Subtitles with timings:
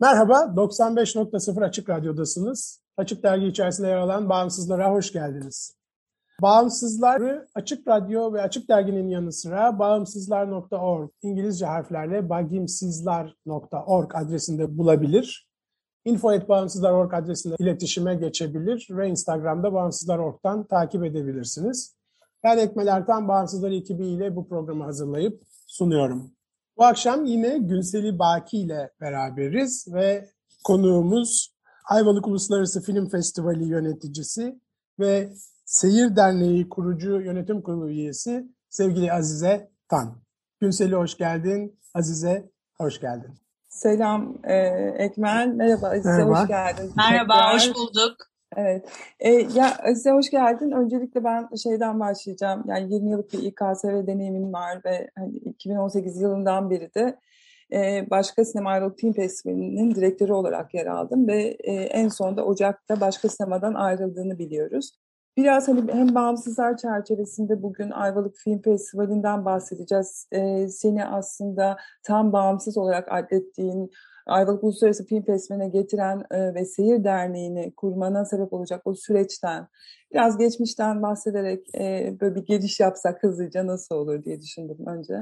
[0.00, 2.80] Merhaba, 95.0 Açık Radyo'dasınız.
[2.96, 5.76] Açık Dergi içerisinde yer alan Bağımsızlara hoş geldiniz.
[6.42, 15.50] Bağımsızları Açık Radyo ve Açık Dergi'nin yanı sıra bağımsızlar.org, İngilizce harflerle bagimsizlar.org adresinde bulabilir.
[16.04, 21.96] info.bağımsızlar.org adresinde iletişime geçebilir ve Instagram'da bağımsızlar.org'dan takip edebilirsiniz.
[22.44, 26.35] Ben Ekmel Ertan, Bağımsızlar ekibiyle bu programı hazırlayıp sunuyorum.
[26.76, 30.28] Bu akşam yine Günseli Baki ile beraberiz ve
[30.64, 31.54] konuğumuz
[31.90, 34.60] Ayvalık Uluslararası Film Festivali yöneticisi
[34.98, 35.32] ve
[35.64, 40.18] Seyir Derneği kurucu yönetim kurulu üyesi sevgili Azize Tan.
[40.60, 43.34] Günseli hoş geldin, Azize hoş geldin.
[43.68, 44.54] Selam e,
[44.98, 46.42] Ekmel, merhaba Azize Merhaba.
[46.42, 46.92] hoş geldin.
[46.96, 47.54] Merhaba, Tekrar.
[47.54, 48.16] hoş bulduk.
[48.56, 48.88] Evet,
[49.20, 50.70] e, ya Azize hoş geldin.
[50.70, 52.64] Öncelikle ben şeyden başlayacağım.
[52.66, 57.18] Yani 20 yıllık bir İKSV deneyimin var ve hani 2018 yılından beri de
[57.72, 63.00] e, Başka Sinema Ayrılık Film Festivali'nin direktörü olarak yer aldım ve e, en sonunda Ocak'ta
[63.00, 64.92] Başka Sinema'dan ayrıldığını biliyoruz.
[65.36, 70.28] Biraz hani hem bağımsızlar çerçevesinde bugün Ayvalık Film Festivali'nden bahsedeceğiz.
[70.32, 73.90] E, seni aslında tam bağımsız olarak adettiğin
[74.26, 79.68] Ayvalık Uluslararası Film Festivali'ne getiren e, ve Seyir Derneği'ni kurmana sebep olacak o süreçten
[80.12, 85.14] biraz geçmişten bahsederek e, böyle bir giriş yapsak hızlıca nasıl olur diye düşündüm önce.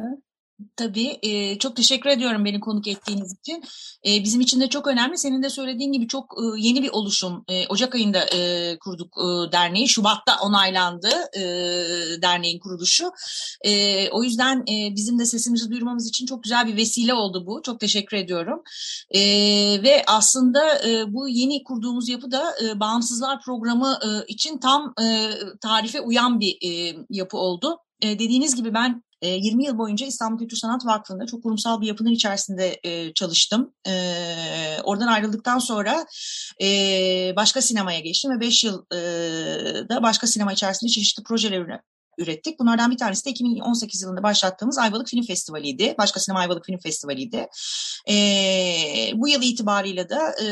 [0.76, 3.64] Tabii, e, çok teşekkür ediyorum beni konuk ettiğiniz için.
[4.06, 5.18] E, bizim için de çok önemli.
[5.18, 7.44] Senin de söylediğin gibi çok e, yeni bir oluşum.
[7.48, 9.88] E, Ocak ayında e, kurduk e, derneği.
[9.88, 11.42] Şubat'ta onaylandı e,
[12.22, 13.12] derneğin kuruluşu.
[13.64, 17.62] E, o yüzden e, bizim de sesimizi duyurmamız için çok güzel bir vesile oldu bu.
[17.62, 18.62] Çok teşekkür ediyorum.
[19.10, 19.20] E,
[19.82, 25.30] ve aslında e, bu yeni kurduğumuz yapı da e, Bağımsızlar Programı e, için tam e,
[25.60, 27.78] tarife uyan bir e, yapı oldu.
[28.00, 31.86] E, dediğiniz gibi ben e, 20 yıl boyunca İstanbul Kültür Sanat Vakfı'nda çok kurumsal bir
[31.86, 33.74] yapının içerisinde e, çalıştım.
[33.86, 33.92] E,
[34.84, 36.06] oradan ayrıldıktan sonra
[36.62, 36.66] e,
[37.36, 38.98] başka sinemaya geçtim ve 5 yıl e,
[39.88, 41.84] da başka sinema içerisinde çeşitli projeler
[42.18, 42.58] ürettik.
[42.58, 45.94] Bunlardan bir tanesi de 2018 yılında başlattığımız Ayvalık Film Festivali'ydi.
[45.98, 47.46] Başka Sinema Ayvalık Film Festivali'ydi.
[48.08, 48.14] E,
[49.14, 50.48] bu yıl itibariyle de e,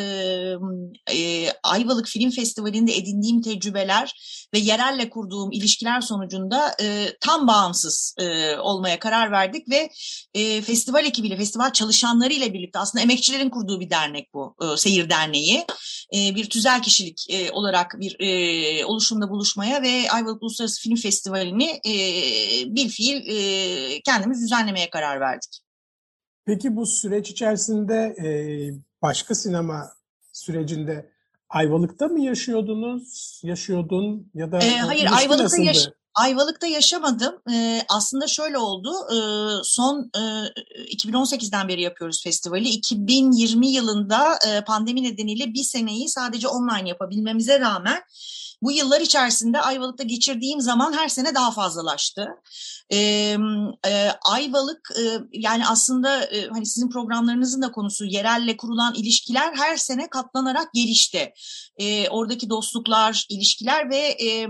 [1.17, 4.15] e, Ayvalık Film Festivali'nde edindiğim tecrübeler
[4.55, 9.91] ve yerelle kurduğum ilişkiler sonucunda e, tam bağımsız e, olmaya karar verdik ve
[10.34, 15.67] e, festival ekibiyle, festival çalışanlarıyla birlikte aslında emekçilerin kurduğu bir dernek bu, e, Seyir Derneği.
[16.15, 20.97] E, bir tüzel kişilik e, olarak bir e, oluşumda buluşmaya ve Ayvalık Uluslararası Film
[21.53, 25.61] Festivali'ni e, bir fiil e, kendimiz düzenlemeye karar verdik.
[26.45, 28.27] Peki bu süreç içerisinde e,
[29.03, 29.93] başka sinema
[30.33, 31.12] sürecinde
[31.49, 37.34] Ayvalık'ta mı yaşıyordunuz, yaşıyordun ya da Ee, hayır, Ayvalık'ta yaş- Ayvalık'ta yaşamadım.
[37.53, 38.93] Ee, aslında şöyle oldu.
[39.12, 39.17] Ee,
[39.65, 40.21] son e,
[40.95, 42.69] 2018'den beri yapıyoruz festivali.
[42.69, 48.03] 2020 yılında e, pandemi nedeniyle bir seneyi sadece online yapabilmemize rağmen
[48.62, 52.29] bu yıllar içerisinde Ayvalık'ta geçirdiğim zaman her sene daha fazlalaştı.
[52.93, 53.37] Ee,
[53.87, 59.77] e, Ayvalık e, yani aslında e, hani sizin programlarınızın da konusu yerelle kurulan ilişkiler her
[59.77, 61.33] sene katlanarak gelişti.
[61.77, 64.49] E, oradaki dostluklar, ilişkiler ve e,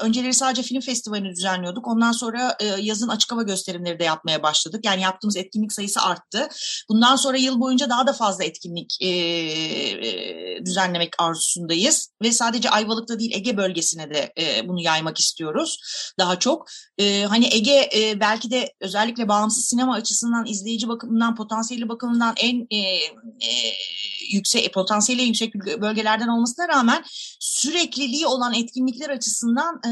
[0.00, 1.86] önceleri sadece film festivalini düzenliyorduk.
[1.88, 4.84] Ondan sonra e, yazın açık hava gösterimleri de yapmaya başladık.
[4.84, 6.48] Yani yaptığımız etkinlik sayısı arttı.
[6.88, 12.08] Bundan sonra yıl boyunca daha da fazla etkinlik e, e, düzenlemek arzusundayız.
[12.22, 15.78] Ve sadece Ayvalık'ta değil Ege bölgesine de e, bunu yaymak istiyoruz
[16.18, 16.66] daha çok.
[16.98, 22.66] E, hani Ege e, belki de özellikle bağımsız sinema açısından, izleyici bakımından, potansiyeli bakımından en
[22.70, 23.50] e, e,
[24.32, 27.04] yüksek, potansiyeli yüksek bölgelerden olmasına rağmen
[27.40, 29.90] sürekliliği olan etkinlikler açısından e,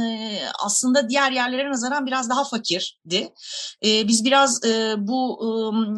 [0.64, 3.32] aslında aslında diğer yerlere nazaran biraz daha fakirdi.
[3.84, 5.40] E, biz biraz e, bu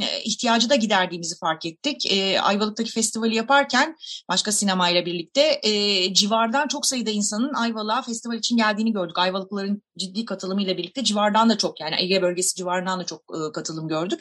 [0.02, 2.12] e, ihtiyacı da giderdiğimizi fark ettik.
[2.12, 3.96] E, Ayvalık'taki festivali yaparken
[4.28, 9.18] başka sinemayla birlikte e, civardan çok sayıda insanın Ayvalık'a festival için geldiğini gördük.
[9.18, 13.88] Ayvalıkların ciddi katılımıyla birlikte civardan da çok yani Ege bölgesi civarından da çok e, katılım
[13.88, 14.20] gördük.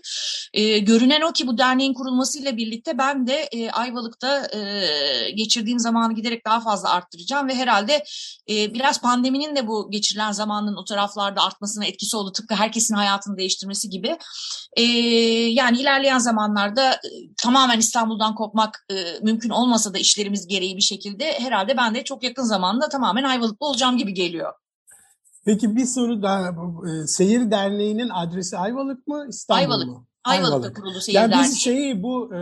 [0.53, 6.13] E, görünen o ki bu derneğin kurulmasıyla birlikte ben de e, Ayvalık'ta e, geçirdiğim zamanı
[6.13, 8.03] giderek daha fazla arttıracağım ve herhalde
[8.49, 12.31] e, biraz pandeminin de bu geçirilen zamanın o taraflarda artmasına etkisi oldu.
[12.31, 14.17] Tıpkı herkesin hayatını değiştirmesi gibi.
[14.77, 14.81] E,
[15.51, 21.39] yani ilerleyen zamanlarda e, tamamen İstanbul'dan kopmak e, mümkün olmasa da işlerimiz gereği bir şekilde
[21.39, 24.53] herhalde ben de çok yakın zamanda tamamen Ayvalık'ta olacağım gibi geliyor.
[25.45, 26.49] Peki bir soru daha.
[26.49, 29.87] E, Seyir Derneği'nin adresi Ayvalık mı İstanbul Ayvalık.
[29.87, 30.07] mu?
[30.23, 30.75] Ayvalık'ta Ayvalık.
[30.75, 32.39] kurulu Seyir Yani biz şeyi bu e,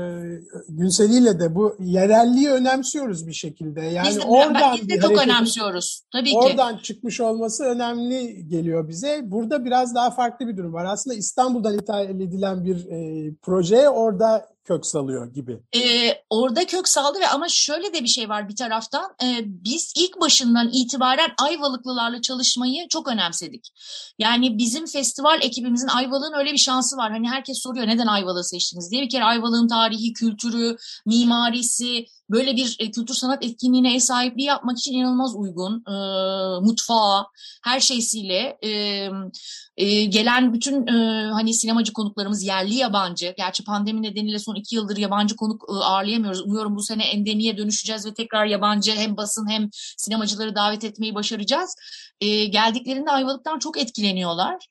[0.70, 3.82] Günseli'yle de bu yerelliği önemsiyoruz bir şekilde.
[3.82, 6.04] Yani biz de, oradan biz de çok hareketin- önemsiyoruz.
[6.12, 6.38] Tabii ki.
[6.38, 9.22] Oradan çıkmış olması önemli geliyor bize.
[9.24, 10.86] Burada biraz daha farklı bir durum var.
[10.86, 15.60] Aslında İstanbul'dan ithal edilen bir e, proje orada kök salıyor gibi.
[15.76, 19.12] Ee, orada kök saldı ve ama şöyle de bir şey var bir taraftan.
[19.24, 23.72] Ee, biz ilk başından itibaren Ayvalıklılarla çalışmayı çok önemsedik.
[24.20, 27.12] Yani bizim festival ekibimizin Ayvalık'ın öyle bir şansı var.
[27.12, 29.02] Hani herkes soruyor neden Ayvalık'ı seçtiniz diye.
[29.02, 34.78] Bir kere Ayvalık'ın tarihi, kültürü, mimarisi, böyle bir e, kültür sanat etkinliğine ev sahipliği yapmak
[34.78, 35.84] için inanılmaz uygun.
[35.88, 35.94] E,
[36.66, 37.26] mutfağı,
[37.64, 38.70] her şeysiyle e,
[39.78, 43.34] e, gelen bütün e, hani sinemacı konuklarımız yerli yabancı.
[43.38, 46.42] Gerçi pandemi nedeniyle son iki yıldır yabancı konuk e, ağırlayamıyoruz.
[46.42, 51.76] Umuyorum bu sene endemiye dönüşeceğiz ve tekrar yabancı hem basın hem sinemacıları davet etmeyi başaracağız.
[52.22, 54.68] E, geldiklerinde Ayvalık'tan çok etkileniyorlar.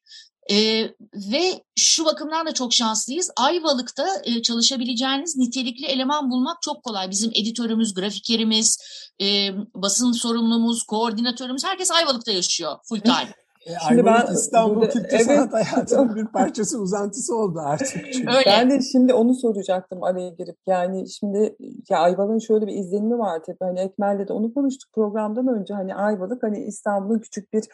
[0.51, 3.31] Ee, ve şu bakımdan da çok şanslıyız.
[3.37, 7.11] Ayvalık'ta e, çalışabileceğiniz nitelikli eleman bulmak çok kolay.
[7.11, 8.79] Bizim editörümüz, grafikerimiz,
[9.21, 13.33] e, basın sorumlumuz, koordinatörümüz herkes Ayvalık'ta yaşıyor full time.
[13.69, 15.27] E, Şimdi Ayvalık ben İstanbul burada- kültür evet.
[15.27, 18.13] sanat hayatının bir parçası, uzantısı oldu artık.
[18.13, 18.29] Çünkü.
[18.37, 18.45] Öyle.
[18.47, 20.57] Ben de şimdi onu soracaktım araya girip.
[20.67, 21.57] Yani şimdi
[21.91, 23.57] ya Ayvalık'ın şöyle bir izlenimi var tabii.
[23.61, 25.75] Hani Ekmel'le de onu konuştuk programdan önce.
[25.75, 27.65] Hani Ayvalık hani İstanbul'un küçük bir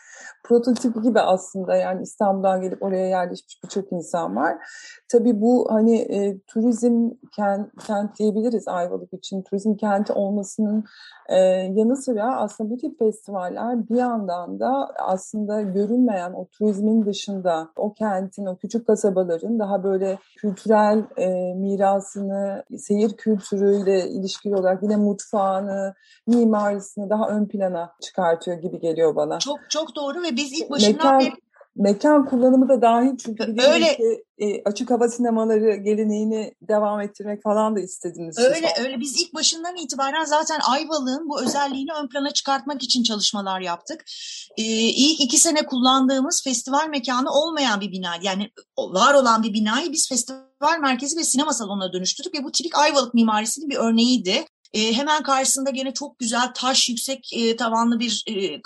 [0.45, 1.77] prototipi gibi aslında.
[1.77, 4.57] Yani İstanbul'dan gelip oraya yerleşmiş birçok insan var.
[5.13, 9.43] Tabii bu hani e, turizm kent, kent diyebiliriz Ayvalık için.
[9.43, 10.85] Turizm kenti olmasının
[11.29, 11.37] e,
[11.75, 17.93] yanı sıra aslında bu tip festivaller bir yandan da aslında görünmeyen o turizmin dışında o
[17.93, 25.95] kentin, o küçük kasabaların daha böyle kültürel e, mirasını, seyir kültürüyle ilişkili olarak yine mutfağını,
[26.27, 29.39] mimarisini daha ön plana çıkartıyor gibi geliyor bana.
[29.39, 31.45] Çok çok doğru ve biz ilk başından Mekan, beri
[31.77, 33.97] mekan kullanımı da dahil çünkü Öyle.
[33.97, 38.37] ki e, açık hava sinemaları geleneğini devam ettirmek falan da istediniz.
[38.37, 38.45] siz.
[38.45, 43.61] Öyle öyle biz ilk başından itibaren zaten Ayvalık'ın bu özelliğini ön plana çıkartmak için çalışmalar
[43.61, 44.05] yaptık.
[44.57, 49.93] Ee, ilk iki sene kullandığımız festival mekanı olmayan bir bina yani var olan bir binayı
[49.93, 54.45] biz festival merkezi ve sinema salonuna dönüştürdük ve bu tipik Ayvalık mimarisinin bir örneğiydi.
[54.75, 58.63] Ee, hemen karşısında gene çok güzel taş yüksek e, tavanlı bir e,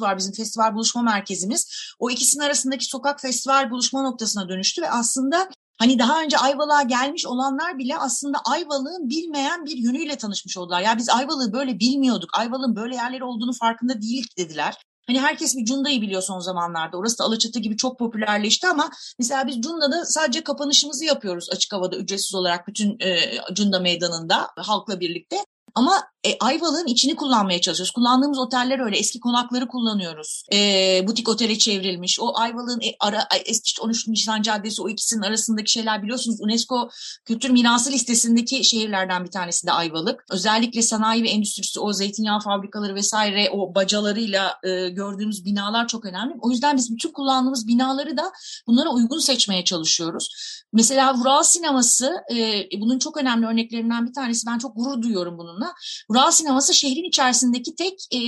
[0.00, 1.68] var bizim festival buluşma merkezimiz.
[1.98, 5.48] O ikisinin arasındaki sokak festival buluşma noktasına dönüştü ve aslında
[5.80, 10.80] Hani daha önce Ayvalık'a gelmiş olanlar bile aslında Ayvalık'ın bilmeyen bir yönüyle tanışmış oldular.
[10.80, 12.30] Ya biz Ayvalık'ı böyle bilmiyorduk.
[12.32, 14.76] Ayvalık'ın böyle yerleri olduğunu farkında değildik dediler.
[15.06, 16.96] Hani herkes bir Cunda'yı biliyor son zamanlarda.
[16.96, 21.96] Orası da Alaçatı gibi çok popülerleşti ama mesela biz Cunda'da sadece kapanışımızı yapıyoruz açık havada
[21.96, 23.18] ücretsiz olarak bütün e,
[23.52, 25.36] Cunda meydanında halkla birlikte.
[25.74, 27.90] Ama e, Ayvalık'ın içini kullanmaya çalışıyoruz.
[27.90, 28.96] Kullandığımız oteller öyle.
[28.96, 30.44] Eski konakları kullanıyoruz.
[30.52, 30.58] E,
[31.06, 32.20] butik otele çevrilmiş.
[32.20, 36.40] O Ayvalık'ın e, ara, işte 13 Nisan Caddesi o ikisinin arasındaki şeyler biliyorsunuz.
[36.40, 36.88] UNESCO
[37.24, 40.24] Kültür Mirası listesindeki şehirlerden bir tanesi de Ayvalık.
[40.30, 46.34] Özellikle sanayi ve endüstrisi, o zeytinyağı fabrikaları vesaire o bacalarıyla e, gördüğümüz binalar çok önemli.
[46.40, 48.32] O yüzden biz bütün kullandığımız binaları da
[48.66, 50.28] bunlara uygun seçmeye çalışıyoruz.
[50.72, 54.46] Mesela Vural Sineması e, bunun çok önemli örneklerinden bir tanesi.
[54.46, 55.74] Ben çok gurur duyuyorum bununla.
[56.10, 58.18] Vural Sineması şehrin içerisindeki tek e,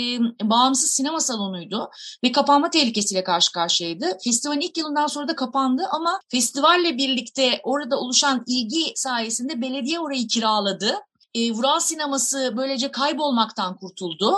[0.43, 1.91] bağımsız sinema salonuydu
[2.25, 4.19] ve kapanma tehlikesiyle karşı karşıyaydı.
[4.25, 10.29] Festivalin ilk yılından sonra da kapandı ama festivalle birlikte orada oluşan ilgi sayesinde belediye orayı
[10.29, 10.95] kiraladı.
[11.35, 14.37] E, Vural Sineması böylece kaybolmaktan kurtuldu.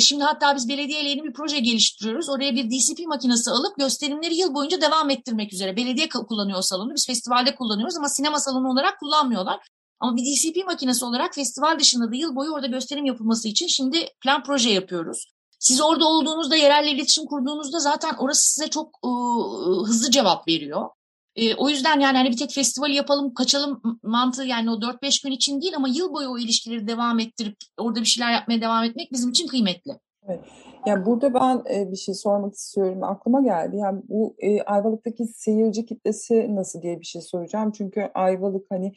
[0.00, 2.28] Şimdi hatta biz belediyeyle yeni bir proje geliştiriyoruz.
[2.28, 5.76] Oraya bir DCP makinesi alıp gösterimleri yıl boyunca devam ettirmek üzere.
[5.76, 6.94] Belediye kullanıyor salonu.
[6.94, 9.58] Biz festivalde kullanıyoruz ama sinema salonu olarak kullanmıyorlar.
[10.00, 14.06] Ama bir DCP makinesi olarak festival dışında da yıl boyu orada gösterim yapılması için şimdi
[14.22, 15.32] plan proje yapıyoruz.
[15.58, 20.88] Siz orada olduğunuzda, yerelle iletişim kurduğunuzda zaten orası size çok ıı, hızlı cevap veriyor.
[21.36, 25.32] E, o yüzden yani hani bir tek festivali yapalım, kaçalım mantığı yani o 4-5 gün
[25.32, 29.12] için değil ama yıl boyu o ilişkileri devam ettirip orada bir şeyler yapmaya devam etmek
[29.12, 29.92] bizim için kıymetli.
[30.28, 30.40] Evet.
[30.86, 33.02] Yani burada ben e, bir şey sormak istiyorum.
[33.04, 33.76] Aklıma geldi.
[33.76, 37.72] Yani bu e, Ayvalık'taki seyirci kitlesi nasıl diye bir şey soracağım.
[37.72, 38.92] Çünkü Ayvalık hani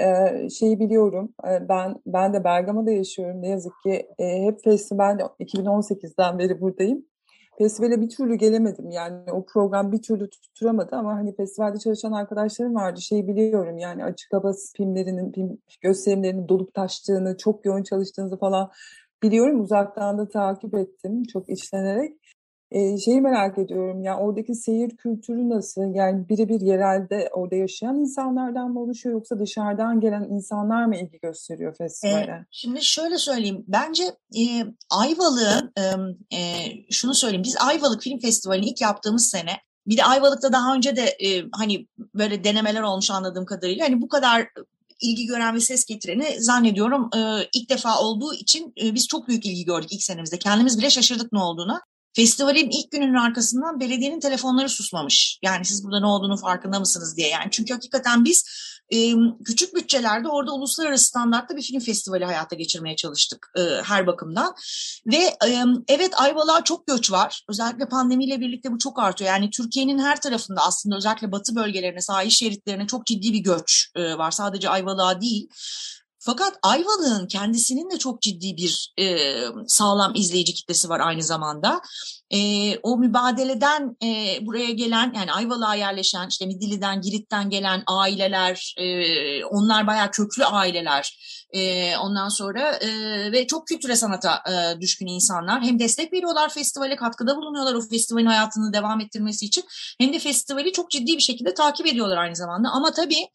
[0.00, 1.34] e, şeyi biliyorum.
[1.44, 3.42] Ben ben de Bergama'da yaşıyorum.
[3.42, 7.04] Ne yazık ki hep festival 2018'den beri buradayım.
[7.58, 8.90] Festivale bir türlü gelemedim.
[8.90, 13.00] Yani o program bir türlü tutturamadı ama hani festivalde çalışan arkadaşlarım vardı.
[13.00, 18.70] Şey biliyorum yani açık hava filmlerinin, film gösterimlerinin dolup taştığını, çok yoğun çalıştığınızı falan
[19.22, 19.60] biliyorum.
[19.60, 22.37] Uzaktan da takip ettim çok içlenerek.
[22.70, 25.94] Ee, şeyi merak ediyorum ya oradaki seyir kültürü nasıl?
[25.94, 31.74] Yani birebir yerelde orada yaşayan insanlardan mı oluşuyor yoksa dışarıdan gelen insanlar mı ilgi gösteriyor
[31.76, 32.32] festivale?
[32.32, 33.64] Ee, şimdi şöyle söyleyeyim.
[33.68, 34.02] Bence
[34.38, 34.42] e,
[34.90, 36.38] Ayvalık'ın e,
[36.90, 37.44] şunu söyleyeyim.
[37.44, 39.52] Biz Ayvalık Film Festivali'ni ilk yaptığımız sene
[39.86, 43.84] bir de Ayvalık'ta daha önce de e, hani böyle denemeler olmuş anladığım kadarıyla.
[43.84, 44.48] Hani bu kadar
[45.00, 49.46] ilgi gören ve ses getireni zannediyorum e, ilk defa olduğu için e, biz çok büyük
[49.46, 50.38] ilgi gördük ilk senemizde.
[50.38, 51.82] Kendimiz bile şaşırdık ne olduğuna.
[52.18, 55.38] Festivalin ilk gününün arkasından belediyenin telefonları susmamış.
[55.42, 57.28] Yani siz burada ne olduğunu farkında mısınız diye.
[57.28, 58.44] Yani çünkü hakikaten biz
[58.90, 64.54] e, küçük bütçelerde orada uluslararası standartta bir film festivali hayata geçirmeye çalıştık e, her bakımdan.
[65.06, 67.44] Ve e, evet Ayvalık'a çok göç var.
[67.48, 69.30] Özellikle pandemiyle birlikte bu çok artıyor.
[69.30, 74.18] Yani Türkiye'nin her tarafında aslında özellikle batı bölgelerine, sahil şeritlerine çok ciddi bir göç e,
[74.18, 74.30] var.
[74.30, 75.48] Sadece Ayvalık'a değil.
[76.28, 79.16] Fakat Ayvalık'ın kendisinin de çok ciddi bir e,
[79.66, 81.80] sağlam izleyici kitlesi var aynı zamanda.
[82.30, 82.38] E,
[82.78, 89.86] o mübadeleden e, buraya gelen yani Ayvalık'a yerleşen işte Midilli'den, Girit'ten gelen aileler, e, onlar
[89.86, 91.18] bayağı köklü aileler.
[91.52, 92.88] E, ondan sonra e,
[93.32, 98.26] ve çok kültüre sanata e, düşkün insanlar hem destek veriyorlar festivale katkıda bulunuyorlar o festivalin
[98.26, 99.64] hayatını devam ettirmesi için
[100.00, 103.28] hem de festivali çok ciddi bir şekilde takip ediyorlar aynı zamanda ama tabii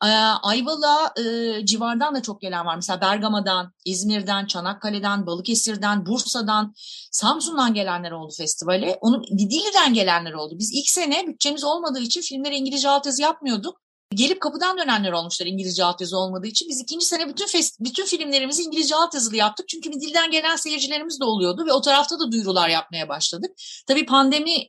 [0.00, 2.76] Ayvalık'a e, civardan da çok gelen var.
[2.76, 6.74] Mesela Bergama'dan, İzmir'den, Çanakkale'den, Balıkesir'den, Bursa'dan,
[7.10, 8.98] Samsun'dan gelenler oldu festivale.
[9.00, 10.54] Onun Didili'den gelenler oldu.
[10.58, 13.80] Biz ilk sene bütçemiz olmadığı için filmlere İngilizce altyazı yapmıyorduk.
[14.14, 16.68] Gelip kapıdan dönenler olmuşlar İngilizce altyazı olmadığı için.
[16.68, 19.68] Biz ikinci sene bütün fest, bütün filmlerimizi İngilizce altyazılı yaptık.
[19.68, 23.50] Çünkü bir dilden gelen seyircilerimiz de oluyordu ve o tarafta da duyurular yapmaya başladık.
[23.86, 24.68] Tabii pandemi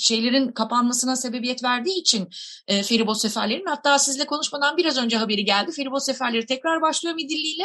[0.00, 2.28] şeylerin kapanmasına sebebiyet verdiği için
[2.68, 5.72] e, feribot seferlerin hatta sizle konuşmadan biraz önce haberi geldi.
[5.72, 7.64] Feribot seferleri tekrar başlıyor Midilli ile.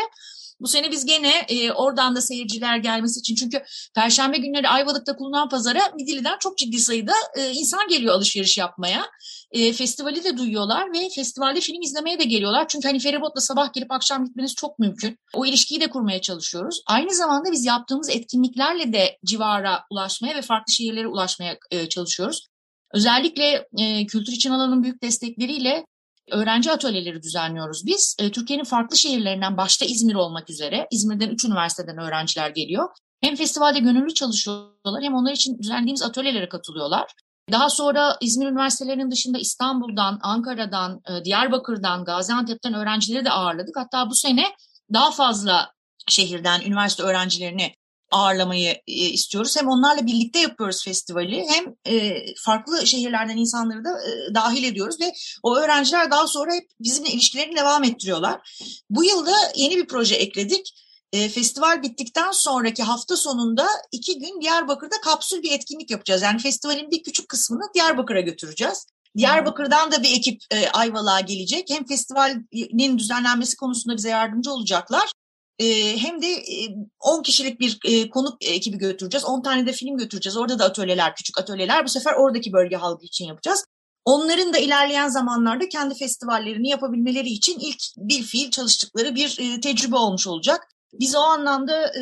[0.60, 3.64] Bu sene biz gene e, oradan da seyirciler gelmesi için çünkü
[3.96, 9.06] Perşembe günleri Ayvalık'ta kurulan pazara Midilli'den çok ciddi sayıda e, insan geliyor alışveriş yapmaya.
[9.52, 12.68] E, festivali de duyuyorlar ve festivalde film izlemeye de geliyorlar.
[12.68, 15.18] Çünkü hani feribotla sabah gelip akşam gitmeniz çok mümkün.
[15.34, 16.82] O ilişkiyi de kurmaya çalışıyoruz.
[16.88, 22.48] Aynı zamanda biz yaptığımız etkinliklerle de civara ulaşmaya ve farklı şehirlere ulaşmaya e, çalışıyoruz.
[22.94, 25.86] Özellikle e, Kültür için alanın büyük destekleriyle
[26.32, 28.16] öğrenci atölyeleri düzenliyoruz biz.
[28.20, 32.90] E, Türkiye'nin farklı şehirlerinden başta İzmir olmak üzere İzmir'den üç üniversiteden öğrenciler geliyor.
[33.22, 37.14] Hem festivalde gönüllü çalışıyorlar hem onlar için düzenlediğimiz atölyelere katılıyorlar.
[37.52, 43.76] Daha sonra İzmir üniversitelerinin dışında İstanbul'dan, Ankara'dan, e, Diyarbakır'dan, Gaziantep'ten öğrencileri de ağırladık.
[43.78, 44.46] Hatta bu sene
[44.94, 45.72] daha fazla
[46.08, 47.74] şehirden üniversite öğrencilerini
[48.12, 49.58] ağırlamayı e, istiyoruz.
[49.58, 53.90] Hem onlarla birlikte yapıyoruz festivali hem e, farklı şehirlerden insanları da
[54.36, 55.14] dahil ediyoruz ve
[55.44, 58.62] o öğrenciler daha sonra hep bizimle ilişkilerini devam ettiriyorlar.
[58.90, 60.74] Bu yılda yeni bir proje ekledik.
[61.14, 66.22] E, festival bittikten sonraki hafta sonunda iki gün Diyarbakır'da kapsül bir etkinlik yapacağız.
[66.22, 68.86] Yani festivalin bir küçük kısmını Diyarbakır'a götüreceğiz.
[69.18, 71.70] Diyarbakır'dan da bir ekip e, Ayvalık'a gelecek.
[71.70, 75.12] Hem festivalin düzenlenmesi konusunda bize yardımcı olacaklar
[75.60, 79.26] e, hem de e, 10 kişilik bir e, konuk ekibi götüreceğiz.
[79.26, 80.38] 10 tane de film götüreceğiz.
[80.38, 81.86] Orada da atölyeler, küçük atölyeler.
[81.86, 83.66] Bu sefer oradaki bölge halkı için yapacağız.
[84.06, 89.96] Onların da ilerleyen zamanlarda kendi festivallerini yapabilmeleri için ilk bir fiil çalıştıkları bir e, tecrübe
[89.96, 90.68] olmuş olacak.
[90.94, 92.02] Biz o anlamda e,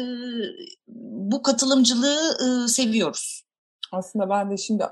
[0.87, 3.43] bu katılımcılığı e, seviyoruz.
[3.91, 4.83] Aslında ben de şimdi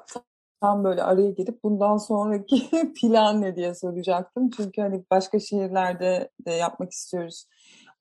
[0.62, 2.70] tam böyle araya girip bundan sonraki
[3.02, 4.50] plan ne diye soracaktım.
[4.50, 7.46] Çünkü hani başka şehirlerde de yapmak istiyoruz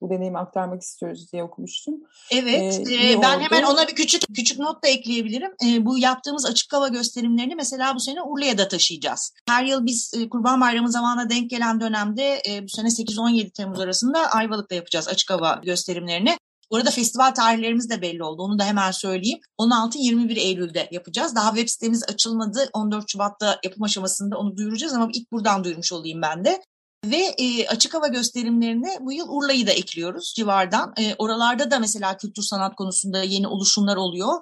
[0.03, 1.95] bu deneyimi aktarmak istiyoruz diye okumuştum.
[2.31, 3.43] Evet, ee, ben oldu.
[3.43, 5.51] hemen ona bir küçük küçük not da ekleyebilirim.
[5.65, 9.33] E, bu yaptığımız açık hava gösterimlerini mesela bu sene Urla'ya da taşıyacağız.
[9.47, 13.79] Her yıl biz e, Kurban Bayramı zamanına denk gelen dönemde e, bu sene 8-17 Temmuz
[13.79, 16.37] arasında Ayvalık'ta yapacağız açık hava gösterimlerini.
[16.71, 18.41] Bu arada festival tarihlerimiz de belli oldu.
[18.41, 19.39] Onu da hemen söyleyeyim.
[19.59, 21.35] 16-21 Eylül'de yapacağız.
[21.35, 22.69] Daha web sitemiz açılmadı.
[22.73, 26.61] 14 Şubat'ta yapım aşamasında onu duyuracağız ama ilk buradan duyurmuş olayım ben de.
[27.05, 30.93] Ve e, açık hava gösterimlerine bu yıl Urla'yı da ekliyoruz civardan.
[30.99, 34.33] E, oralarda da mesela kültür sanat konusunda yeni oluşumlar oluyor.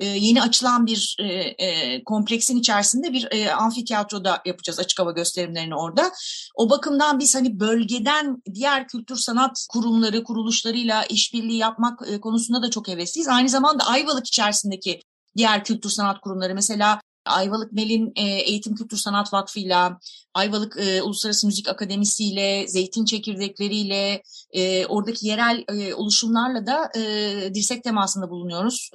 [0.00, 5.76] E, yeni açılan bir e, e, kompleksin içerisinde bir e, amfiteyatroda yapacağız açık hava gösterimlerini
[5.76, 6.12] orada.
[6.54, 12.70] O bakımdan biz hani bölgeden diğer kültür sanat kurumları, kuruluşlarıyla işbirliği yapmak e, konusunda da
[12.70, 13.28] çok hevesliyiz.
[13.28, 15.00] Aynı zamanda Ayvalık içerisindeki
[15.36, 19.98] diğer kültür sanat kurumları mesela Ayvalık Melin e, Eğitim Kültür Sanat Vakfı'yla,
[20.34, 24.22] Ayvalık e, Uluslararası Müzik Akademisi ile, Zeytin Çekirdekleri'yle,
[24.52, 28.90] e, oradaki yerel e, oluşumlarla da e, dirsek temasında bulunuyoruz.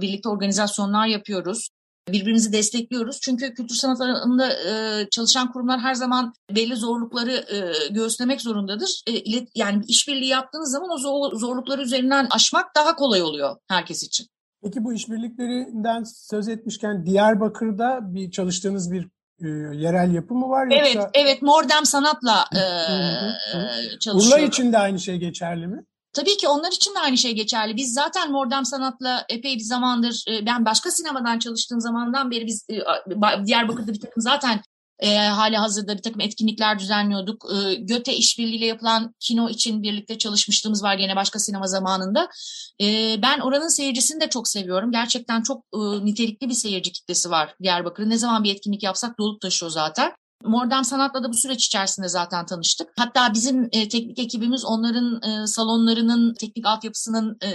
[0.00, 1.68] Birlikte organizasyonlar yapıyoruz.
[2.08, 3.20] Birbirimizi destekliyoruz.
[3.20, 9.02] Çünkü kültür sanat alanında e, çalışan kurumlar her zaman belli zorlukları e, göğüslemek zorundadır.
[9.06, 10.98] E, ilet, yani işbirliği yaptığınız zaman o
[11.38, 14.26] zorlukları üzerinden aşmak daha kolay oluyor herkes için.
[14.62, 19.08] Peki bu işbirliklerinden söz etmişken Diyarbakır'da bir çalıştığınız bir
[19.40, 20.66] e, yerel yapı mı var?
[20.66, 21.00] Yoksa...
[21.00, 22.62] Evet, evet Mordem Sanat'la e,
[23.98, 24.38] çalışıyorum.
[24.38, 25.84] Urla için de aynı şey geçerli mi?
[26.12, 27.76] Tabii ki onlar için de aynı şey geçerli.
[27.76, 32.66] Biz zaten Mordem Sanat'la epey bir zamandır, ben başka sinemadan çalıştığım zamandan beri biz
[33.46, 34.60] Diyarbakır'da bir takım zaten
[35.02, 37.46] e, hali hazırda bir takım etkinlikler düzenliyorduk.
[37.54, 42.28] E, Göte işbirliğiyle yapılan kino için birlikte çalışmışlığımız var gene başka sinema zamanında.
[42.80, 44.92] E, ben oranın seyircisini de çok seviyorum.
[44.92, 48.10] Gerçekten çok e, nitelikli bir seyirci kitlesi var Diyarbakır'ın.
[48.10, 50.12] Ne zaman bir etkinlik yapsak dolup taşıyor zaten.
[50.44, 52.88] Mordem Sanat'la da bu süreç içerisinde zaten tanıştık.
[52.98, 57.50] Hatta bizim e, teknik ekibimiz onların e, salonlarının teknik altyapısının e,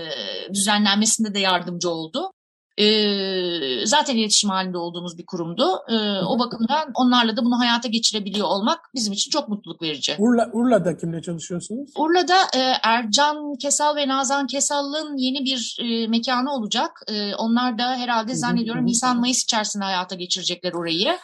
[0.54, 2.32] düzenlenmesinde de yardımcı oldu.
[2.77, 5.63] E, zaten iletişim halinde olduğumuz bir kurumdu.
[5.89, 10.15] E, o bakımdan onlarla da bunu hayata geçirebiliyor olmak bizim için çok mutluluk verici.
[10.19, 11.89] Urla, Urla'da kimle çalışıyorsunuz?
[11.96, 16.91] Urla'da e, Ercan Kesal ve Nazan Kesal'ın yeni bir e, mekanı olacak.
[17.07, 21.17] E, onlar da herhalde zannediyorum Nisan-Mayıs içerisinde hayata geçirecekler orayı.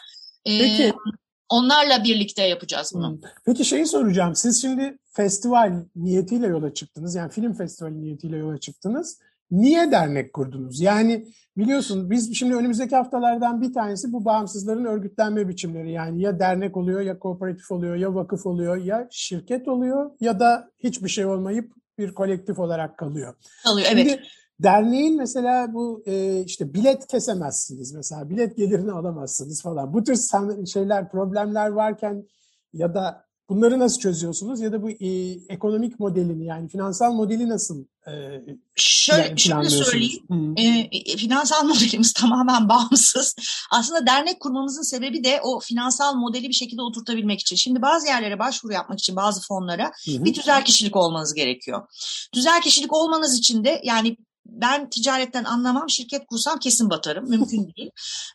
[0.46, 0.94] E, Peki.
[1.50, 3.20] Onlarla birlikte yapacağız bunu.
[3.46, 4.36] Peki şeyi soracağım.
[4.36, 7.16] Siz şimdi festival niyetiyle yola çıktınız.
[7.16, 9.20] Yani film festivali niyetiyle yola çıktınız.
[9.52, 10.82] Niye dernek kurdunuz?
[10.82, 15.92] Yani biliyorsun biz şimdi önümüzdeki haftalardan bir tanesi bu bağımsızların örgütlenme biçimleri.
[15.92, 20.70] Yani ya dernek oluyor ya kooperatif oluyor ya vakıf oluyor ya şirket oluyor ya da
[20.80, 23.36] hiçbir şey olmayıp bir kolektif olarak kalıyor.
[23.64, 24.10] Kalıyor evet.
[24.10, 24.24] Şimdi,
[24.60, 29.94] Derneğin mesela bu e, işte bilet kesemezsiniz mesela bilet gelirini alamazsınız falan.
[29.94, 30.20] Bu tür
[30.66, 32.24] şeyler problemler varken
[32.74, 35.08] ya da Bunları nasıl çözüyorsunuz ya da bu e,
[35.50, 38.12] ekonomik modelini yani finansal modeli nasıl e,
[38.76, 40.56] Şöyle, şöyle söyleyeyim.
[40.58, 43.36] E, finansal modelimiz tamamen bağımsız.
[43.72, 47.56] Aslında dernek kurmamızın sebebi de o finansal modeli bir şekilde oturtabilmek için.
[47.56, 50.26] Şimdi bazı yerlere başvuru yapmak için bazı fonlara hı hı.
[50.26, 51.88] bir tüzel kişilik olmanız gerekiyor.
[52.34, 57.30] Tüzel kişilik olmanız için de yani ben ticaretten anlamam, şirket kursam kesin batarım.
[57.30, 57.92] Mümkün değil.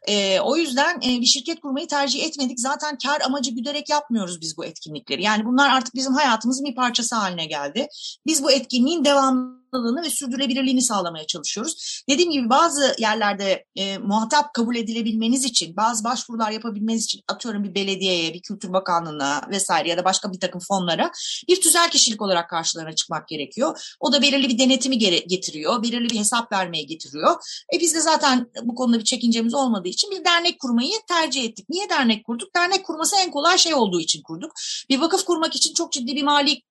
[0.07, 2.61] E, o yüzden e, bir şirket kurmayı tercih etmedik.
[2.61, 5.23] Zaten kar amacı güderek yapmıyoruz biz bu etkinlikleri.
[5.23, 7.89] Yani bunlar artık bizim hayatımızın bir parçası haline geldi.
[8.27, 12.03] Biz bu etkinliğin devamlı devamlılığını ve sürdürülebilirliğini sağlamaya çalışıyoruz.
[12.09, 17.75] Dediğim gibi bazı yerlerde e, muhatap kabul edilebilmeniz için, bazı başvurular yapabilmeniz için atıyorum bir
[17.75, 21.11] belediyeye, bir kültür bakanlığına vesaire ya da başka bir takım fonlara
[21.49, 23.97] bir tüzel kişilik olarak karşılarına çıkmak gerekiyor.
[24.01, 27.35] O da belirli bir denetimi getiriyor, belirli bir hesap vermeye getiriyor.
[27.75, 31.67] E biz de zaten bu konuda bir çekincemiz olmadığı için bir dernek kurmayı tercih ettik.
[31.69, 32.55] Niye dernek kurduk?
[32.55, 34.53] Dernek kurması en kolay şey olduğu için kurduk.
[34.91, 36.63] Bir vakıf kurmak için çok ciddi bir mali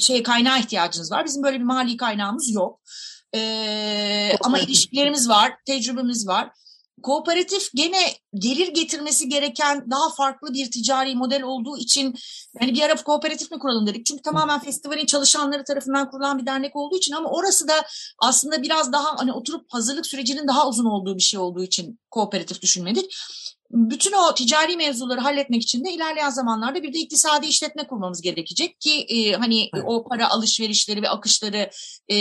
[0.00, 1.24] şey kaynağa ihtiyacınız var.
[1.24, 2.80] Bizim böyle bir mali kaynağımız yok.
[3.34, 6.50] Ee, ama ilişkilerimiz var, tecrübemiz var.
[7.02, 12.14] Kooperatif gene gelir getirmesi gereken daha farklı bir ticari model olduğu için
[12.60, 14.06] yani bir ara kooperatif mi kuralım dedik.
[14.06, 17.74] Çünkü tamamen festivalin çalışanları tarafından kurulan bir dernek olduğu için ama orası da
[18.18, 22.62] aslında biraz daha hani oturup hazırlık sürecinin daha uzun olduğu bir şey olduğu için kooperatif
[22.62, 23.14] düşünmedik
[23.70, 28.80] bütün o ticari mevzuları halletmek için de ilerleyen zamanlarda bir de iktisadi işletme kurmamız gerekecek
[28.80, 29.84] ki e, hani evet.
[29.86, 31.70] o para alışverişleri ve akışları
[32.08, 32.16] e,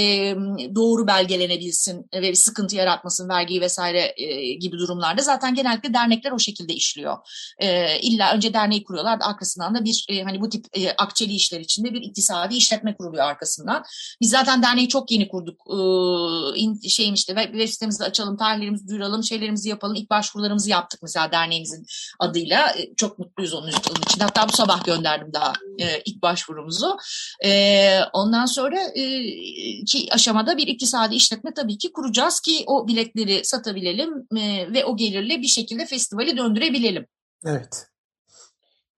[0.75, 6.39] doğru belgelenebilsin ve bir sıkıntı yaratmasın vergi vesaire e, gibi durumlarda zaten genellikle dernekler o
[6.39, 7.17] şekilde işliyor.
[7.59, 11.59] E, illa önce derneği kuruyorlar arkasından da bir e, hani bu tip e, akçeli işler
[11.59, 13.83] içinde bir iktisadi işletme kuruluyor arkasından.
[14.21, 15.61] Biz zaten derneği çok yeni kurduk.
[15.69, 15.75] E,
[16.59, 19.95] in, şeyim işte web sitemizi açalım, tarihlerimizi duyuralım, şeylerimizi yapalım.
[19.95, 21.85] İlk başvurularımızı yaptık mesela derneğimizin
[22.19, 22.69] adıyla.
[22.69, 24.19] E, çok mutluyuz onun, onun için.
[24.19, 26.97] Hatta bu sabah gönderdim daha e, ilk başvurumuzu.
[27.45, 28.79] E, ondan sonra
[29.85, 34.27] ki aşamada bir iktisadi işletme tabii ki kuracağız ki o biletleri satabilelim
[34.73, 37.05] ve o gelirle bir şekilde festivali döndürebilelim.
[37.45, 37.85] Evet.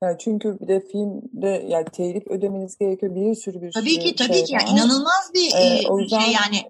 [0.03, 4.33] Yani çünkü bir de filmde yani telif ödemeniz gerekiyor bir sürü bir Tabii ki tabii
[4.33, 4.69] şey ki yani var.
[4.77, 6.61] inanılmaz bir Ee, e, o yüzden- şey yani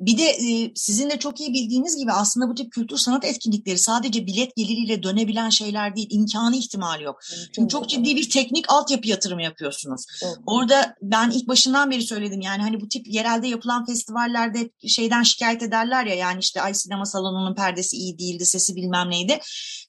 [0.00, 3.78] bir de e, sizin de çok iyi bildiğiniz gibi aslında bu tip kültür sanat etkinlikleri
[3.78, 7.20] sadece bilet geliriyle dönebilen şeyler değil imkanı ihtimali yok.
[7.52, 10.04] Çünkü çok ciddi bir teknik altyapı yatırımı yapıyorsunuz.
[10.20, 10.38] Çok.
[10.46, 15.62] Orada ben ilk başından beri söyledim yani hani bu tip yerelde yapılan festivallerde şeyden şikayet
[15.62, 19.38] ederler ya yani işte ay sinema salonunun perdesi iyi değildi, sesi bilmem neydi.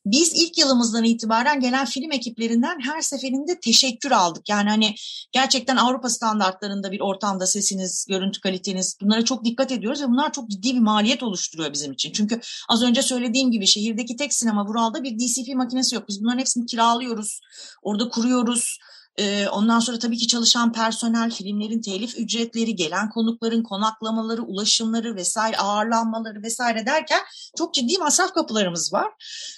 [0.06, 4.50] Biz ilk yılımızdan itibaren gelen film ekiplerinden her seferinde teşekkür aldık.
[4.50, 4.96] Yani hani
[5.32, 10.50] gerçekten Avrupa standartlarında bir ortamda sesiniz, görüntü kaliteniz bunlara çok dikkat ediyoruz ve bunlar çok
[10.50, 12.12] ciddi bir maliyet oluşturuyor bizim için.
[12.12, 16.08] Çünkü az önce söylediğim gibi şehirdeki tek sinema Vural'da bir DCP makinesi yok.
[16.08, 17.42] Biz bunların hepsini kiralıyoruz,
[17.82, 18.80] orada kuruyoruz.
[19.18, 25.58] Ee, ondan sonra tabii ki çalışan personel, filmlerin telif ücretleri, gelen konukların konaklamaları, ulaşımları vesaire,
[25.58, 27.20] ağırlanmaları vesaire derken
[27.58, 29.12] çok ciddi masraf kapılarımız var.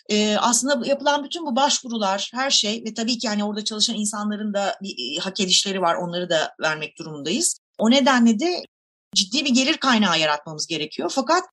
[0.10, 4.54] Ee, aslında yapılan bütün bu başvurular, her şey ve tabii ki hani orada çalışan insanların
[4.54, 7.60] da bir e, hak edişleri var, onları da vermek durumundayız.
[7.78, 8.63] O nedenle de
[9.15, 11.12] ciddi bir gelir kaynağı yaratmamız gerekiyor.
[11.15, 11.43] Fakat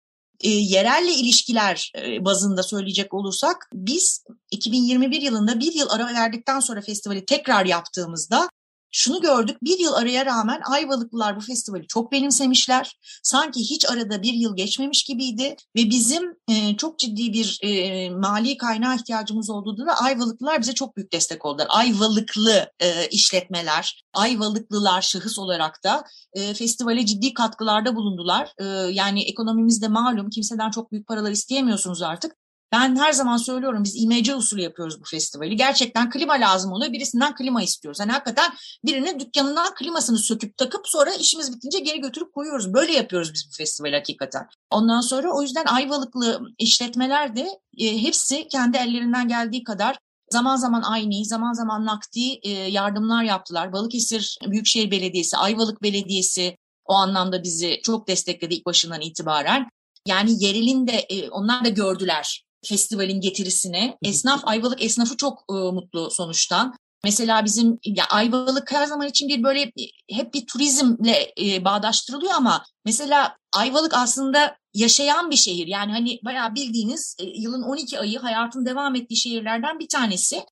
[0.40, 6.81] e, yerelle ilişkiler e, bazında söyleyecek olursak biz 2021 yılında bir yıl ara verdikten sonra
[6.81, 8.49] festivali tekrar yaptığımızda
[8.90, 12.99] şunu gördük bir yıl araya rağmen Ayvalıklılar bu festivali çok benimsemişler.
[13.22, 18.57] Sanki hiç arada bir yıl geçmemiş gibiydi ve bizim e, çok ciddi bir e, mali
[18.57, 21.66] kaynağı ihtiyacımız olduğunda da Ayvalıklılar bize çok büyük destek oldular.
[21.70, 28.53] Ayvalıklı e, işletmeler, Ayvalıklılar şahıs olarak da e, festivale ciddi katkılarda bulundular.
[28.59, 32.45] E, yani ekonomimiz de malum kimseden çok büyük paralar isteyemiyorsunuz artık.
[32.72, 35.57] Ben her zaman söylüyorum biz imece usulü yapıyoruz bu festivali.
[35.57, 36.92] Gerçekten klima lazım oluyor.
[36.92, 38.00] Birisinden klima istiyoruz.
[38.00, 38.52] Yani hakikaten
[38.85, 42.74] birinin dükkanından klimasını söküp takıp sonra işimiz bitince geri götürüp koyuyoruz.
[42.74, 44.48] Böyle yapıyoruz biz bu festivali hakikaten.
[44.70, 47.48] Ondan sonra o yüzden Ayvalıklı işletmeler de
[47.79, 49.98] e, hepsi kendi ellerinden geldiği kadar
[50.31, 53.72] Zaman zaman aynı, zaman zaman nakdi e, yardımlar yaptılar.
[53.72, 59.68] Balıkesir Büyükşehir Belediyesi, Ayvalık Belediyesi o anlamda bizi çok destekledi ilk başından itibaren.
[60.07, 63.96] Yani yerelin de e, onlar da gördüler festivalin getirisini.
[64.02, 66.74] Esnaf, Ayvalık esnafı çok e, mutlu sonuçtan.
[67.05, 69.72] Mesela bizim ya Ayvalık her zaman için bir böyle
[70.11, 75.66] hep bir turizmle e, bağdaştırılıyor ama mesela Ayvalık aslında yaşayan bir şehir.
[75.66, 80.42] Yani hani bayağı bildiğiniz e, yılın 12 ayı hayatın devam ettiği şehirlerden bir tanesi.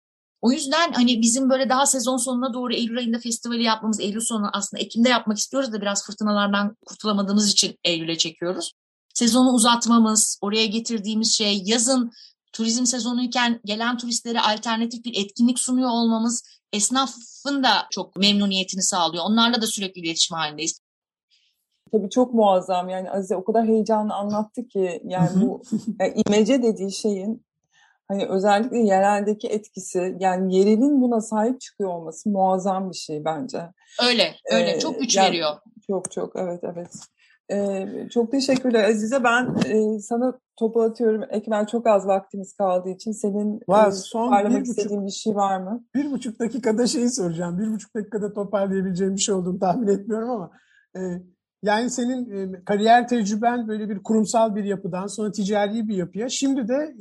[0.43, 4.51] O yüzden hani bizim böyle daha sezon sonuna doğru Eylül ayında festivali yapmamız, Eylül sonu
[4.53, 8.73] aslında Ekim'de yapmak istiyoruz da biraz fırtınalardan kurtulamadığımız için Eylül'e çekiyoruz.
[9.15, 12.13] Sezonu uzatmamız, oraya getirdiğimiz şey, yazın
[12.53, 19.25] turizm sezonuyken gelen turistlere alternatif bir etkinlik sunuyor olmamız esnafın da çok memnuniyetini sağlıyor.
[19.27, 20.81] Onlarla da sürekli iletişim halindeyiz.
[21.93, 25.63] Tabii çok muazzam yani Azize o kadar heyecanlı anlattı ki yani bu
[26.01, 27.45] yani imece dediği şeyin
[28.09, 33.59] hani özellikle yereldeki etkisi yani yerelin buna sahip çıkıyor olması muazzam bir şey bence.
[34.03, 34.77] Öyle, öyle.
[34.77, 35.57] Ee, çok güç yani- veriyor.
[35.87, 36.91] Çok çok evet evet.
[37.51, 39.25] Ee, çok teşekkürler Azize.
[39.25, 41.23] Ben e, sana topu atıyorum.
[41.31, 45.11] Ekmel çok az vaktimiz kaldığı için senin Var, e, son toparlamak bir buçuk- istediğin bir
[45.11, 45.85] şey var mı?
[45.95, 47.59] Bir buçuk dakikada şeyi soracağım.
[47.59, 50.51] Bir buçuk dakikada toparlayabileceğim bir şey olduğunu tahmin etmiyorum ama
[50.97, 51.01] e,
[51.63, 56.69] yani senin e, kariyer tecrüben böyle bir kurumsal bir yapıdan sonra ticari bir yapıya şimdi
[56.69, 56.95] de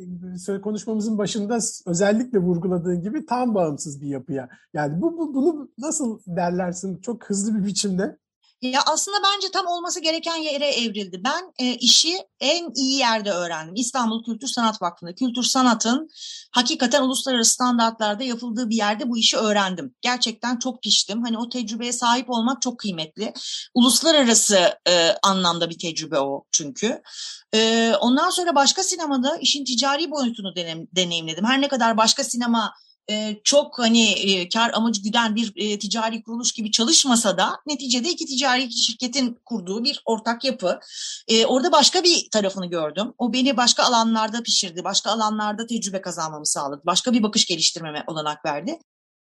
[0.49, 4.49] e, konuşmamızın başında özellikle vurguladığın gibi tam bağımsız bir yapıya.
[4.73, 8.17] Yani bu, bu bunu nasıl derlersin çok hızlı bir biçimde?
[8.63, 11.21] Ya aslında bence tam olması gereken yere evrildi.
[11.23, 13.76] Ben e, işi en iyi yerde öğrendim.
[13.76, 15.15] İstanbul Kültür Sanat Vakfı'nda.
[15.15, 16.10] Kültür sanatın
[16.52, 19.95] hakikaten uluslararası standartlarda yapıldığı bir yerde bu işi öğrendim.
[20.02, 21.23] Gerçekten çok piştim.
[21.23, 23.34] Hani o tecrübeye sahip olmak çok kıymetli.
[23.73, 27.02] Uluslararası e, anlamda bir tecrübe o çünkü.
[27.54, 31.45] E, ondan sonra başka sinemada işin ticari boyutunu denem, deneyimledim.
[31.45, 32.73] Her ne kadar başka sinema
[33.10, 38.10] e, çok hani e, kar amacı güden bir e, ticari kuruluş gibi çalışmasa da neticede
[38.10, 40.80] iki ticari şirketin kurduğu bir ortak yapı.
[41.48, 43.13] Orada başka bir tarafını gördüm.
[43.18, 48.46] O beni başka alanlarda pişirdi, başka alanlarda tecrübe kazanmamı sağladı, başka bir bakış geliştirmeme olanak
[48.46, 48.80] verdi.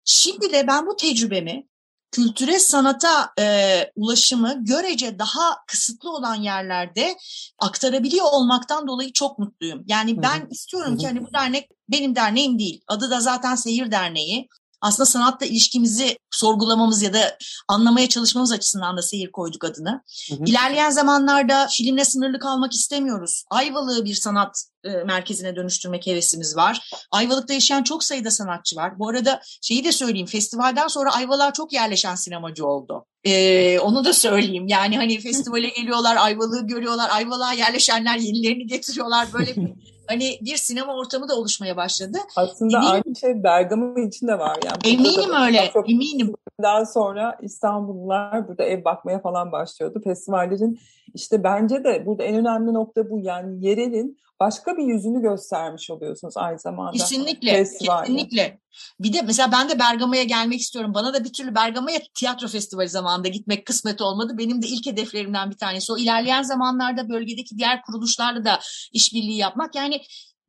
[0.04, 1.68] Şimdi de ben bu tecrübemi
[2.10, 7.16] kültüre sanata e, ulaşımı görece daha kısıtlı olan yerlerde
[7.58, 9.84] aktarabiliyor olmaktan dolayı çok mutluyum.
[9.86, 12.80] Yani ben istiyorum ki hani bu dernek benim derneğim değil.
[12.88, 14.48] Adı da zaten Seyir Derneği.
[14.80, 17.38] Aslında sanatla ilişkimizi sorgulamamız ya da
[17.68, 20.02] anlamaya çalışmamız açısından da seyir koyduk adını.
[20.28, 20.44] Hı hı.
[20.46, 23.44] İlerleyen zamanlarda filmle sınırlı kalmak istemiyoruz.
[23.50, 26.90] Ayvalık'ı bir sanat e, merkezine dönüştürmek hevesimiz var.
[27.10, 28.98] Ayvalık'ta yaşayan çok sayıda sanatçı var.
[28.98, 33.06] Bu arada şeyi de söyleyeyim, festivalden sonra Ayvalık'a çok yerleşen sinemacı oldu.
[33.24, 34.68] Ee, onu da söyleyeyim.
[34.68, 39.32] Yani hani festivale geliyorlar, Ayvalık'ı görüyorlar, Ayvalık'a yerleşenler yenilerini getiriyorlar.
[39.32, 39.68] Böyle bir
[40.08, 42.18] hani bir sinema ortamı da oluşmaya başladı.
[42.36, 42.92] Aslında Eminim.
[42.92, 44.56] aynı şey Bergama için de var.
[44.64, 46.34] Yani Eminim öyle, çok- eminim.
[46.62, 50.00] Daha sonra İstanbullular burada ev bakmaya falan başlıyordu.
[50.04, 50.80] Festivallerin
[51.14, 53.20] işte bence de burada en önemli nokta bu.
[53.20, 56.92] Yani yerelin başka bir yüzünü göstermiş oluyorsunuz aynı zamanda.
[56.92, 58.06] Kesinlikle, Festivalde.
[58.06, 58.60] kesinlikle.
[59.00, 60.94] Bir de mesela ben de Bergama'ya gelmek istiyorum.
[60.94, 64.38] Bana da bir türlü Bergama'ya tiyatro festivali zamanında gitmek kısmet olmadı.
[64.38, 65.92] Benim de ilk hedeflerimden bir tanesi.
[65.92, 68.58] O ilerleyen zamanlarda bölgedeki diğer kuruluşlarla da
[68.92, 69.74] işbirliği yapmak.
[69.74, 70.00] Yani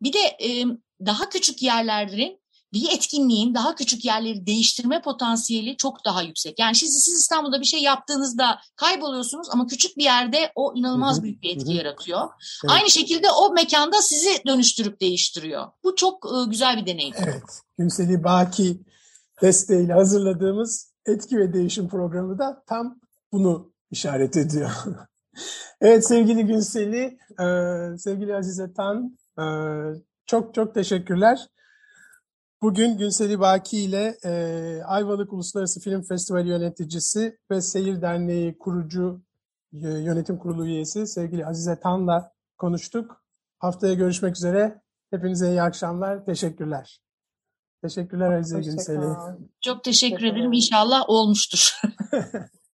[0.01, 0.65] bir de e,
[1.05, 2.38] daha küçük yerlerin
[2.73, 6.59] bir etkinliğin daha küçük yerleri değiştirme potansiyeli çok daha yüksek.
[6.59, 11.19] Yani siz, siz İstanbul'da bir şey yaptığınızda kayboluyorsunuz ama küçük bir yerde o inanılmaz Hı
[11.19, 12.19] hı, büyük bir etki hı yaratıyor.
[12.63, 12.71] Evet.
[12.71, 15.67] Aynı şekilde o mekanda sizi dönüştürüp değiştiriyor.
[15.83, 17.15] Bu çok e, güzel bir deneyim.
[17.17, 18.81] Evet, Günseli Baki
[19.41, 22.99] desteğiyle hazırladığımız etki ve değişim programı da tam
[23.31, 24.71] bunu işaret ediyor.
[25.81, 27.45] evet sevgili Günseli, e,
[27.97, 29.43] sevgili Azize Tan, e,
[30.25, 31.47] çok çok teşekkürler.
[32.61, 34.31] Bugün Günseli Baki ile e,
[34.83, 39.21] Ayvalık Uluslararası Film Festivali yöneticisi ve Seyir Derneği kurucu
[39.73, 43.23] e, yönetim kurulu üyesi sevgili Azize Tan'la konuştuk.
[43.59, 44.81] Haftaya görüşmek üzere.
[45.11, 46.25] Hepinize iyi akşamlar.
[46.25, 46.99] Teşekkürler.
[47.83, 49.05] Teşekkürler Azize Günseli.
[49.61, 50.35] Çok teşekkür Teşekkür ederim.
[50.35, 50.53] ederim.
[50.53, 51.81] İnşallah olmuştur.